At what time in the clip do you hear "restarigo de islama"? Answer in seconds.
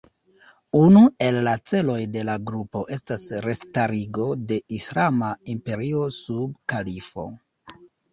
3.47-5.29